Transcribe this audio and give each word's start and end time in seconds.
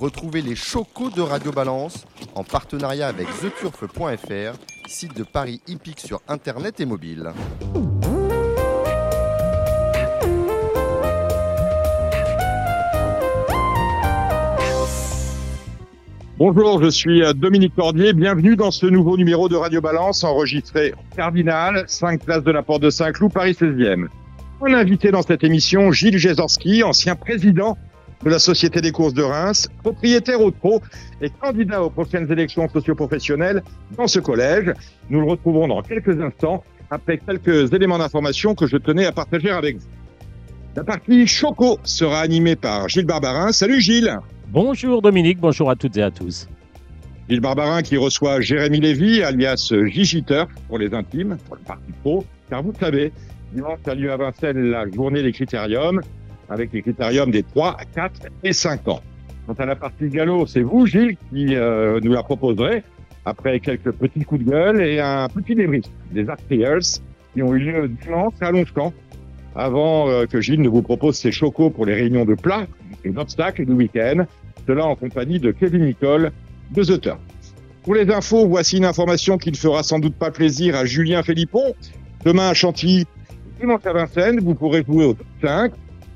Retrouvez 0.00 0.42
les 0.42 0.56
chocos 0.56 1.10
de 1.10 1.20
Radio 1.20 1.52
Balance 1.52 2.04
en 2.34 2.42
partenariat 2.42 3.06
avec 3.06 3.28
theturf.fr, 3.40 4.58
site 4.88 5.16
de 5.16 5.22
Paris 5.22 5.60
hippique 5.68 6.00
sur 6.00 6.20
internet 6.26 6.80
et 6.80 6.84
mobile. 6.84 7.32
Bonjour, 16.36 16.82
je 16.82 16.90
suis 16.90 17.22
euh, 17.22 17.32
Dominique 17.32 17.76
Cordier. 17.76 18.12
Bienvenue 18.12 18.56
dans 18.56 18.72
ce 18.72 18.86
nouveau 18.86 19.16
numéro 19.16 19.48
de 19.48 19.54
Radio 19.54 19.80
Balance 19.80 20.24
enregistré 20.24 20.92
au 20.92 21.16
Cardinal, 21.16 21.84
5 21.86 22.24
places 22.24 22.42
de 22.42 22.50
la 22.50 22.64
Porte 22.64 22.82
de 22.82 22.90
Saint-Cloud, 22.90 23.32
Paris 23.32 23.52
16e. 23.52 24.08
On 24.60 24.72
a 24.74 24.78
invité 24.78 25.12
dans 25.12 25.22
cette 25.22 25.44
émission 25.44 25.92
Gilles 25.92 26.18
Jezorski, 26.18 26.82
ancien 26.82 27.14
président 27.14 27.78
de 28.22 28.30
la 28.30 28.38
Société 28.38 28.80
des 28.80 28.92
courses 28.92 29.14
de 29.14 29.22
Reims, 29.22 29.68
propriétaire 29.82 30.40
au 30.40 30.50
pro 30.50 30.80
et 31.20 31.30
candidat 31.30 31.82
aux 31.82 31.90
prochaines 31.90 32.30
élections 32.30 32.68
socioprofessionnelles 32.68 33.62
dans 33.96 34.06
ce 34.06 34.18
collège. 34.18 34.72
Nous 35.10 35.20
le 35.20 35.26
retrouvons 35.26 35.68
dans 35.68 35.82
quelques 35.82 36.20
instants 36.20 36.62
après 36.90 37.18
quelques 37.18 37.72
éléments 37.72 37.98
d'information 37.98 38.54
que 38.54 38.66
je 38.66 38.76
tenais 38.76 39.06
à 39.06 39.12
partager 39.12 39.50
avec 39.50 39.76
vous. 39.76 39.86
La 40.76 40.84
partie 40.84 41.26
Choco 41.26 41.78
sera 41.84 42.20
animée 42.20 42.56
par 42.56 42.88
Gilles 42.88 43.06
Barbarin. 43.06 43.52
Salut 43.52 43.80
Gilles 43.80 44.18
Bonjour 44.48 45.02
Dominique, 45.02 45.38
bonjour 45.40 45.70
à 45.70 45.76
toutes 45.76 45.96
et 45.96 46.02
à 46.02 46.10
tous. 46.10 46.48
Gilles 47.28 47.40
Barbarin 47.40 47.82
qui 47.82 47.96
reçoit 47.96 48.40
Jérémy 48.40 48.80
Lévy, 48.80 49.22
alias 49.22 49.72
Gigiter 49.86 50.44
pour 50.68 50.78
les 50.78 50.92
intimes, 50.92 51.36
pour 51.46 51.56
le 51.56 51.62
parti 51.62 51.92
pro, 52.02 52.24
car 52.50 52.62
vous 52.62 52.72
le 52.72 52.78
savez, 52.78 53.12
dimanche 53.52 53.78
a 53.86 53.94
lieu 53.94 54.12
à 54.12 54.16
Vincennes 54.16 54.70
la 54.70 54.90
journée 54.90 55.22
des 55.22 55.32
critériums, 55.32 56.00
avec 56.48 56.72
les 56.72 56.82
critériums 56.82 57.30
des 57.30 57.42
3, 57.42 57.76
4 57.94 58.28
et 58.42 58.52
5 58.52 58.88
ans. 58.88 59.00
Quant 59.46 59.54
à 59.54 59.66
la 59.66 59.76
partie 59.76 60.08
galop, 60.08 60.46
c'est 60.46 60.62
vous, 60.62 60.86
Gilles, 60.86 61.16
qui 61.30 61.54
euh, 61.54 62.00
nous 62.02 62.12
la 62.12 62.22
proposerez, 62.22 62.82
après 63.24 63.60
quelques 63.60 63.92
petits 63.92 64.24
coups 64.24 64.44
de 64.44 64.50
gueule 64.50 64.82
et 64.82 65.00
un 65.00 65.28
petit 65.28 65.54
débrief 65.54 65.84
des 66.12 66.28
Artriers 66.28 67.00
qui 67.32 67.42
ont 67.42 67.54
eu 67.54 67.58
lieu 67.58 67.88
dimanche 67.88 68.34
à 68.40 68.50
Longchamp, 68.50 68.92
avant 69.54 70.08
euh, 70.08 70.26
que 70.26 70.40
Gilles 70.40 70.60
ne 70.60 70.68
vous 70.68 70.82
propose 70.82 71.16
ses 71.16 71.32
chocos 71.32 71.70
pour 71.70 71.86
les 71.86 71.94
réunions 71.94 72.24
de 72.24 72.34
plat 72.34 72.66
et 73.04 73.10
d'obstacles 73.10 73.66
du 73.66 73.72
week-end, 73.72 74.24
cela 74.66 74.86
en 74.86 74.96
compagnie 74.96 75.38
de 75.38 75.50
Kevin 75.52 75.84
Nicole 75.84 76.32
de 76.70 76.82
The 76.82 77.00
Turf. 77.00 77.18
Pour 77.82 77.94
les 77.94 78.10
infos, 78.10 78.48
voici 78.48 78.78
une 78.78 78.86
information 78.86 79.36
qui 79.36 79.50
ne 79.50 79.56
fera 79.56 79.82
sans 79.82 79.98
doute 79.98 80.14
pas 80.14 80.30
plaisir 80.30 80.74
à 80.74 80.86
Julien 80.86 81.22
Philippon. 81.22 81.74
Demain 82.24 82.48
à 82.48 82.54
Chantilly, 82.54 83.04
dimanche 83.60 83.84
à 83.84 83.92
Vincennes, 83.92 84.40
vous 84.40 84.54
pourrez 84.54 84.82
jouer 84.84 85.04
au 85.04 85.12
top 85.12 85.26
5 85.42 85.72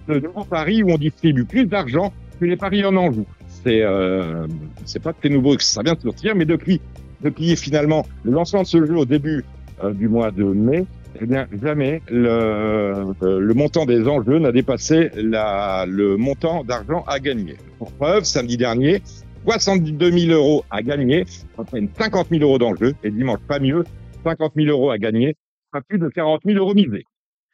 de 0.08 0.20
nouveaux 0.20 0.44
paris 0.44 0.82
où 0.82 0.90
on 0.90 0.98
distribue 0.98 1.44
plus 1.44 1.66
d'argent 1.66 2.12
que 2.40 2.44
les 2.44 2.56
paris 2.56 2.84
en 2.84 2.96
Anjou. 2.96 3.26
C'est 3.48 3.82
euh, 3.82 4.46
c'est 4.84 5.02
pas 5.02 5.12
très 5.12 5.28
nouveau 5.28 5.56
que 5.56 5.62
ça 5.62 5.82
vient 5.82 5.94
de 5.94 6.00
sortir, 6.00 6.34
mais 6.34 6.44
depuis 6.44 6.80
depuis 7.20 7.56
finalement 7.56 8.06
le 8.22 8.32
lancement 8.32 8.62
de 8.62 8.66
ce 8.66 8.84
jeu 8.84 8.96
au 8.96 9.04
début 9.04 9.44
euh, 9.82 9.92
du 9.92 10.08
mois 10.08 10.30
de 10.30 10.44
mai, 10.44 10.84
eh 11.20 11.26
bien 11.26 11.46
jamais 11.60 12.00
le, 12.08 12.28
euh, 12.28 13.12
le 13.40 13.54
montant 13.54 13.86
des 13.86 14.06
enjeux 14.06 14.38
n'a 14.38 14.52
dépassé 14.52 15.10
la, 15.16 15.84
le 15.86 16.16
montant 16.16 16.64
d'argent 16.64 17.04
à 17.06 17.18
gagner. 17.18 17.56
Pour 17.78 17.90
preuve, 17.92 18.24
samedi 18.24 18.56
dernier, 18.56 19.02
62 19.44 20.10
000 20.10 20.32
euros 20.32 20.64
à 20.70 20.82
gagner, 20.82 21.24
fait 21.70 21.88
50 21.98 22.28
000 22.30 22.42
euros 22.42 22.58
d'enjeu, 22.58 22.94
et 23.02 23.10
dimanche 23.10 23.40
pas 23.48 23.58
mieux, 23.58 23.84
50 24.24 24.52
000 24.56 24.68
euros 24.68 24.90
à 24.90 24.98
gagner, 24.98 25.36
pas 25.72 25.80
plus 25.80 25.98
de 25.98 26.08
40 26.08 26.42
000 26.44 26.58
euros 26.58 26.74
misés. 26.74 27.04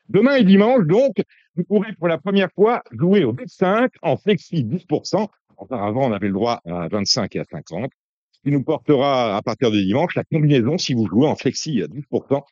Demain 0.08 0.36
et 0.36 0.44
dimanche, 0.44 0.84
donc, 0.84 1.14
vous 1.56 1.64
pourrez 1.64 1.92
pour 1.94 2.08
la 2.08 2.18
première 2.18 2.50
fois 2.52 2.82
jouer 2.92 3.24
au 3.24 3.32
B5 3.32 3.88
en 4.02 4.16
flexi 4.16 4.64
10%. 4.64 5.28
Auparavant, 5.56 6.10
on 6.10 6.12
avait 6.12 6.26
le 6.26 6.34
droit 6.34 6.60
à 6.66 6.88
25 6.88 7.36
et 7.36 7.40
à 7.40 7.44
50. 7.44 7.90
Ce 8.32 8.40
qui 8.42 8.50
nous 8.50 8.62
portera 8.62 9.36
à 9.36 9.42
partir 9.42 9.70
de 9.70 9.80
dimanche 9.80 10.14
la 10.14 10.24
combinaison 10.24 10.76
si 10.76 10.94
vous 10.94 11.06
jouez 11.06 11.26
en 11.26 11.36
flexi 11.36 11.80
à 11.82 11.86
10%, 11.86 12.42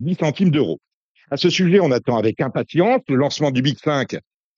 10 0.00 0.14
centimes 0.14 0.50
d'euros. 0.50 0.80
À 1.30 1.36
ce 1.36 1.50
sujet, 1.50 1.80
on 1.80 1.90
attend 1.90 2.16
avec 2.16 2.40
impatience 2.40 3.00
le 3.08 3.16
lancement 3.16 3.50
du 3.50 3.62
Big 3.62 3.78
5 3.78 4.16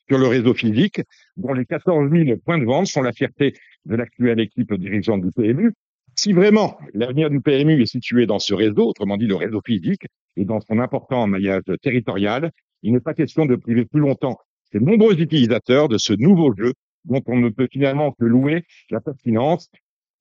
sur 0.09 0.19
le 0.19 0.27
réseau 0.27 0.55
physique, 0.55 1.00
dont 1.37 1.55
les 1.55 1.65
14 1.65 2.11
000 2.11 2.37
points 2.45 2.59
de 2.59 2.65
vente 2.65 2.87
sont 2.87 3.03
la 3.03 3.12
fierté 3.12 3.55
de 3.87 3.97
l'actuelle 3.97 4.39
équipe 4.41 4.75
dirigeante 4.75 5.23
du 5.23 5.31
PMU. 5.33 5.73
Si 6.17 6.33
vraiment 6.33 6.79
l'avenir 6.93 7.31
du 7.31 7.41
PMU 7.41 7.83
est 7.83 7.87
situé 7.87 8.27
dans 8.27 8.39
ce 8.39 8.55
réseau, 8.55 8.89
autrement 8.89 9.17
dit 9.17 9.27
le 9.27 9.37
réseau 9.37 9.61
physique, 9.65 10.07
et 10.37 10.45
dans 10.45 10.61
son 10.61 10.79
important 10.79 11.27
maillage 11.27 11.63
territorial, 11.83 12.51
il 12.83 12.93
n'est 12.93 13.01
pas 13.01 13.15
question 13.15 13.47
de 13.47 13.57
priver 13.57 13.85
plus 13.85 14.01
longtemps 14.01 14.39
ces 14.73 14.81
nombreux 14.81 15.21
utilisateurs 15.21 15.89
de 15.89 15.99
ce 15.99 16.13
nouveau 16.13 16.55
jeu 16.57 16.73
dont 17.05 17.23
on 17.27 17.37
ne 17.37 17.49
peut 17.49 17.69
finalement 17.71 18.13
que 18.13 18.25
louer 18.25 18.65
la 18.91 19.01
pertinence 19.01 19.69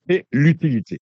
et 0.10 0.26
l'utilité. 0.32 1.00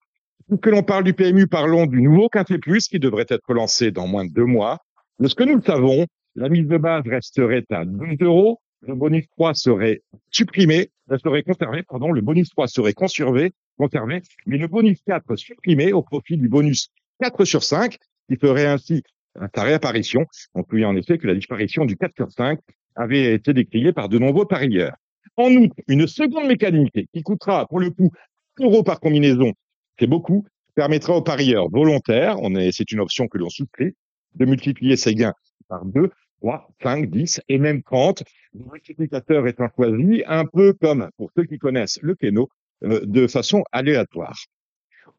Que 0.61 0.69
l'on 0.69 0.83
parle 0.83 1.03
du 1.03 1.13
PMU, 1.13 1.47
parlons 1.47 1.85
du 1.85 2.01
nouveau 2.01 2.29
Quintet 2.29 2.59
Plus 2.59 2.87
qui 2.87 2.99
devrait 2.99 3.25
être 3.29 3.53
lancé 3.53 3.91
dans 3.91 4.07
moins 4.07 4.25
de 4.25 4.31
deux 4.31 4.45
mois. 4.45 4.79
De 5.19 5.27
ce 5.27 5.35
que 5.35 5.43
nous 5.43 5.55
le 5.55 5.61
savons, 5.61 6.05
la 6.35 6.49
mise 6.49 6.67
de 6.67 6.77
base 6.77 7.03
resterait 7.05 7.65
à 7.69 7.85
12 7.85 8.17
euros, 8.21 8.59
le 8.81 8.95
bonus 8.95 9.25
3 9.31 9.53
serait 9.53 10.01
supprimé, 10.29 10.89
serait 11.23 11.43
conservé, 11.43 11.83
pardon, 11.83 12.11
le 12.11 12.21
bonus 12.21 12.49
3 12.49 12.67
serait 12.67 12.93
conservé, 12.93 13.51
conservé, 13.81 14.21
mais 14.45 14.57
le 14.57 14.67
bonus 14.67 14.99
4 15.07 15.35
supprimé 15.35 15.91
au 15.91 16.03
profit 16.03 16.37
du 16.37 16.47
bonus 16.47 16.89
4 17.19 17.45
sur 17.45 17.63
5, 17.63 17.97
qui 18.29 18.37
ferait 18.37 18.67
ainsi 18.67 19.01
sa 19.55 19.63
réapparition. 19.63 20.25
On 20.53 20.63
peut 20.63 20.85
en 20.85 20.95
effet 20.95 21.17
que 21.17 21.25
la 21.25 21.33
disparition 21.33 21.85
du 21.85 21.97
4 21.97 22.13
sur 22.15 22.31
5 22.31 22.59
avait 22.95 23.33
été 23.33 23.53
décriée 23.53 23.91
par 23.91 24.07
de 24.07 24.19
nombreux 24.19 24.45
parieurs. 24.45 24.95
En 25.35 25.49
outre, 25.55 25.75
une 25.87 26.05
seconde 26.07 26.47
mécanique 26.47 27.07
qui 27.13 27.23
coûtera 27.23 27.65
pour 27.67 27.79
le 27.79 27.89
coup 27.89 28.11
1 28.59 28.65
euro 28.65 28.83
par 28.83 28.99
combinaison, 28.99 29.53
c'est 29.97 30.07
beaucoup, 30.07 30.45
permettra 30.75 31.15
aux 31.15 31.23
parieurs 31.23 31.69
volontaires, 31.69 32.35
on 32.41 32.53
est, 32.55 32.71
c'est 32.71 32.91
une 32.91 32.99
option 32.99 33.27
que 33.27 33.37
l'on 33.37 33.49
souscrit, 33.49 33.95
de 34.35 34.45
multiplier 34.45 34.95
ses 34.95 35.15
gains 35.15 35.33
par 35.67 35.85
2, 35.85 36.11
3, 36.41 36.67
5, 36.83 37.09
10 37.09 37.41
et 37.49 37.57
même 37.57 37.81
30. 37.81 38.23
Le 38.53 38.65
multiplicateur 38.71 39.47
étant 39.47 39.69
choisi, 39.75 40.23
un 40.27 40.45
peu 40.45 40.73
comme 40.73 41.09
pour 41.17 41.31
ceux 41.35 41.45
qui 41.45 41.57
connaissent 41.57 41.99
le 42.01 42.15
euh, 42.23 42.45
de 42.81 43.27
façon 43.27 43.63
aléatoire. 43.71 44.35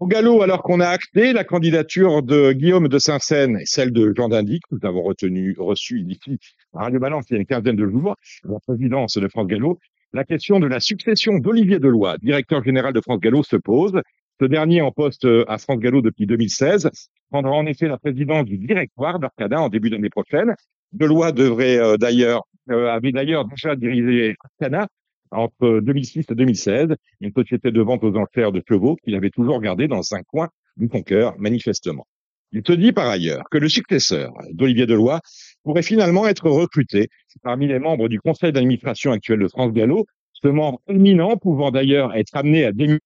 Au 0.01 0.07
galop, 0.07 0.43
alors 0.43 0.63
qu'on 0.63 0.81
a 0.81 0.89
acté 0.89 1.33
la 1.33 1.45
candidature 1.45 2.23
de 2.23 2.53
Guillaume 2.53 2.89
de 2.89 2.99
Saint-Seine 2.99 3.59
et 3.59 3.67
celle 3.67 3.93
de 3.93 4.13
Jean 4.17 4.29
Dindy, 4.29 4.59
que 4.59 4.75
nous 4.75 4.89
avons 4.89 5.03
retenu, 5.03 5.55
reçu 5.59 6.01
ici 6.01 6.39
à 6.75 6.85
Radio 6.85 6.99
Balance 6.99 7.27
il 7.31 7.35
y 7.35 7.37
a 7.37 7.41
une 7.41 7.47
quinzaine 7.47 7.77
de 7.77 7.87
jours, 7.87 8.17
la 8.45 8.59
présidence 8.67 9.17
de 9.17 9.29
France 9.29 9.47
Gallo, 9.47 9.79
la 10.13 10.25
question 10.25 10.61
de 10.61 10.67
la 10.67 10.81
succession 10.81 11.39
d'Olivier 11.39 11.79
Deloy, 11.79 12.17
directeur 12.19 12.65
général 12.65 12.93
de 12.93 13.01
France 13.01 13.21
Gallo, 13.21 13.43
se 13.43 13.57
pose. 13.57 14.01
Ce 14.41 14.45
dernier, 14.45 14.83
en 14.83 14.91
poste 14.91 15.27
à 15.47 15.59
France 15.59 15.79
Gallo 15.79 16.03
depuis 16.03 16.27
2016, 16.27 16.91
prendra 17.31 17.53
en 17.53 17.67
effet 17.67 17.87
la 17.87 17.99
présidence 17.99 18.45
du 18.45 18.59
directoire 18.59 19.19
d'Arcadin 19.19 19.61
en 19.61 19.69
début 19.69 19.91
d'année 19.91 20.11
prochaine. 20.11 20.55
Deloy 20.93 21.33
devrait 21.33 21.79
euh, 21.79 21.97
d'ailleurs, 21.97 22.43
euh, 22.71 22.89
avait 22.89 23.13
d'ailleurs 23.13 23.47
déjà 23.47 23.77
dirigé 23.77 24.35
Arcana 24.61 24.89
entre 25.33 25.81
2006 25.81 26.27
et 26.31 26.35
2016, 26.35 26.89
une 27.21 27.33
société 27.33 27.71
de 27.71 27.81
vente 27.81 28.05
aux 28.05 28.17
enchères 28.17 28.53
de 28.53 28.63
chevaux 28.69 28.97
qu'il 28.97 29.15
avait 29.15 29.31
toujours 29.31 29.61
gardé 29.61 29.89
dans 29.89 30.03
un 30.13 30.23
coin 30.23 30.49
de 30.77 30.89
son 30.91 31.03
cœur, 31.03 31.35
manifestement. 31.39 32.07
Il 32.53 32.63
se 32.67 32.73
dit 32.73 32.93
par 32.93 33.09
ailleurs 33.09 33.45
que 33.51 33.59
le 33.59 33.69
successeur 33.69 34.33
d'Olivier 34.53 34.87
Deloy 34.87 35.19
pourrait 35.63 35.83
finalement 35.83 36.29
être 36.29 36.51
recruté 36.51 37.09
parmi 37.43 37.67
les 37.67 37.79
membres 37.79 38.09
du 38.09 38.21
conseil 38.21 38.53
d'administration 38.53 39.13
actuel 39.13 39.41
de 39.41 39.49
France 39.49 39.73
Gallo, 39.73 40.05
ce 40.35 40.49
membre 40.49 40.81
éminent 40.89 41.37
pouvant 41.37 41.71
d'ailleurs 41.71 42.15
être 42.15 42.37
amené 42.37 42.65
à 42.65 42.73
démissionner 42.73 43.01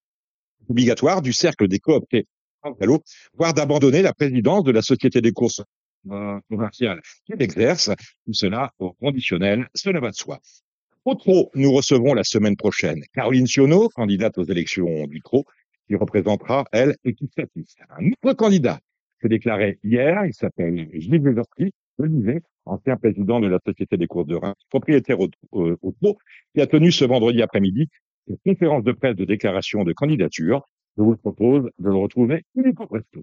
obligatoire 0.68 1.22
du 1.22 1.32
cercle 1.32 1.68
des 1.68 1.78
cooptés 1.78 2.26
France 2.60 2.76
Gallo, 2.80 3.02
voire 3.34 3.54
d'abandonner 3.54 4.02
la 4.02 4.12
présidence 4.12 4.64
de 4.64 4.72
la 4.72 4.82
société 4.82 5.20
des 5.20 5.32
courses 5.32 5.62
commerciales 6.48 7.00
qu'il 7.24 7.40
exerce, 7.40 7.90
tout 8.24 8.32
cela 8.32 8.72
au 8.78 8.92
conditionnel, 8.92 9.68
cela 9.74 10.00
va 10.00 10.10
de 10.10 10.16
soi. 10.16 10.40
Au 11.06 11.14
TRO, 11.14 11.52
nous 11.54 11.70
recevrons 11.70 12.14
la 12.14 12.24
semaine 12.24 12.56
prochaine 12.56 13.00
Caroline 13.14 13.46
Sionneau, 13.46 13.88
candidate 13.90 14.38
aux 14.38 14.42
élections 14.42 15.06
du 15.06 15.20
TRO, 15.20 15.44
qui 15.86 15.94
représentera, 15.94 16.64
elle, 16.72 16.96
Equistatis. 17.04 17.76
Un 17.96 18.08
autre 18.08 18.32
candidat 18.32 18.80
s'est 19.22 19.28
déclaré 19.28 19.78
hier, 19.84 20.24
il 20.26 20.34
s'appelle 20.34 20.88
Gilles 20.94 21.22
Vézorski, 21.22 21.70
Olivier, 21.98 22.40
ancien 22.64 22.96
président 22.96 23.38
de 23.38 23.46
la 23.46 23.60
Société 23.64 23.96
des 23.96 24.08
courses 24.08 24.26
de 24.26 24.34
Reims, 24.34 24.56
propriétaire 24.68 25.20
au, 25.20 25.28
TRO, 25.92 26.18
qui 26.52 26.60
a 26.60 26.66
tenu 26.66 26.90
ce 26.90 27.04
vendredi 27.04 27.40
après-midi 27.40 27.88
une 28.26 28.38
conférence 28.44 28.82
de 28.82 28.90
presse 28.90 29.14
de 29.14 29.24
déclaration 29.24 29.84
de 29.84 29.92
candidature. 29.92 30.66
Je 30.98 31.04
vous 31.04 31.16
propose 31.16 31.70
de 31.78 31.88
le 31.88 31.94
retrouver 31.94 32.42
illico 32.56 32.84
presto. 32.84 33.22